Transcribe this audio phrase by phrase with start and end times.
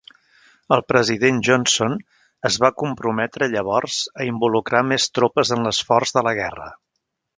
[0.75, 1.97] El president Johnson
[2.49, 6.69] es va comprometre llavors a involucrar més tropes en l'esforç de la guerra.